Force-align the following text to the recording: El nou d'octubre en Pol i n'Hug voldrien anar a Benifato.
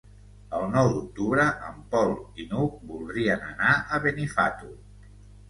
El 0.59 0.63
nou 0.75 0.87
d'octubre 0.93 1.45
en 1.67 1.77
Pol 1.91 2.15
i 2.41 2.47
n'Hug 2.55 2.81
voldrien 2.95 3.45
anar 3.51 3.77
a 3.99 4.03
Benifato. 4.09 4.73